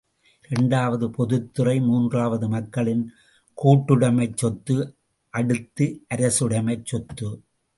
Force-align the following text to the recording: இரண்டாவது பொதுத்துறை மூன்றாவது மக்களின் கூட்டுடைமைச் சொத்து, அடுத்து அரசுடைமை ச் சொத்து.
இரண்டாவது 0.49 1.09
பொதுத்துறை 1.09 1.79
மூன்றாவது 1.81 2.47
மக்களின் 2.49 3.03
கூட்டுடைமைச் 3.57 4.37
சொத்து, 4.37 4.77
அடுத்து 5.33 5.87
அரசுடைமை 6.15 6.81
ச் 6.81 6.85
சொத்து. 6.85 7.29